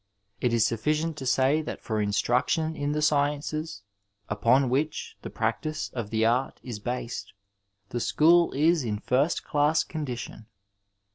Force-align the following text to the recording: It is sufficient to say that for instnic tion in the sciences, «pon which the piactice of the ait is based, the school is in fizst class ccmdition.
It 0.39 0.51
is 0.51 0.65
sufficient 0.65 1.15
to 1.17 1.27
say 1.27 1.61
that 1.61 1.79
for 1.83 2.01
instnic 2.03 2.47
tion 2.49 2.75
in 2.75 2.91
the 2.93 3.03
sciences, 3.03 3.83
«pon 4.27 4.67
which 4.67 5.15
the 5.21 5.29
piactice 5.29 5.91
of 5.93 6.09
the 6.09 6.23
ait 6.23 6.53
is 6.63 6.79
based, 6.79 7.33
the 7.89 7.99
school 7.99 8.51
is 8.53 8.83
in 8.83 8.97
fizst 8.97 9.43
class 9.43 9.83
ccmdition. 9.83 10.45